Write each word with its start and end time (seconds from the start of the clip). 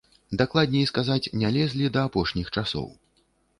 Дакладней 0.41 0.87
сказаць, 0.91 1.31
не 1.43 1.53
лезлі 1.59 1.93
да 1.99 2.07
апошніх 2.11 2.53
часоў. 2.57 2.91